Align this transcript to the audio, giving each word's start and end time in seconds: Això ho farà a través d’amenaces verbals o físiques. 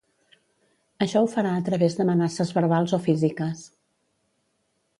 Això 1.05 1.21
ho 1.25 1.27
farà 1.33 1.51
a 1.57 1.63
través 1.67 1.97
d’amenaces 1.99 2.53
verbals 2.57 2.97
o 2.99 3.01
físiques. 3.09 3.65